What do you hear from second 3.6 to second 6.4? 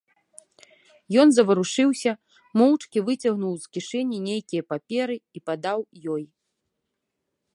з кішэні нейкія паперы і падаў ёй.